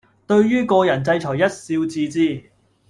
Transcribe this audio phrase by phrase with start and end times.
[0.25, 2.49] 對於個人制裁一笑置之